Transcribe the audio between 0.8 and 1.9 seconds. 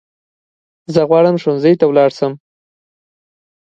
زه غواړم ښوونځی ته